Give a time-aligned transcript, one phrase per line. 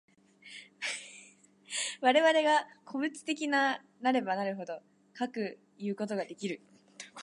[2.01, 4.81] 我々が個物的なればなるほど、
[5.13, 6.59] かくいうことができる。